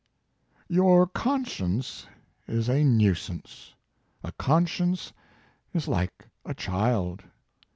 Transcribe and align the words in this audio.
211" 0.67 0.75
Your 0.75 1.05
conscience 1.05 2.07
is 2.47 2.69
a 2.69 2.83
nuisance. 2.83 3.75
A 4.23 4.31
conscience 4.31 5.13
is 5.75 5.87
like 5.87 6.27
a 6.43 6.55
child. 6.55 7.23